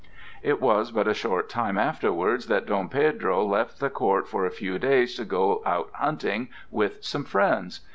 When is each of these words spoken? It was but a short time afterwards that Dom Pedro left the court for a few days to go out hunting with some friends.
It 0.41 0.59
was 0.59 0.89
but 0.91 1.07
a 1.07 1.13
short 1.13 1.47
time 1.47 1.77
afterwards 1.77 2.47
that 2.47 2.65
Dom 2.65 2.89
Pedro 2.89 3.45
left 3.45 3.79
the 3.79 3.91
court 3.91 4.27
for 4.27 4.47
a 4.47 4.49
few 4.49 4.79
days 4.79 5.13
to 5.17 5.25
go 5.25 5.61
out 5.63 5.91
hunting 5.93 6.47
with 6.71 7.03
some 7.05 7.23
friends. 7.23 7.81